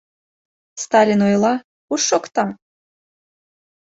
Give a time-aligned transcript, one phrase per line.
[0.83, 1.53] Сталин ойла,
[1.87, 2.43] куш шокта?